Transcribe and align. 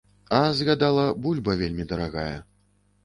А, 0.37 0.37
згадала, 0.59 1.05
бульба 1.27 1.57
вельмі 1.63 1.89
дарагая. 1.93 2.33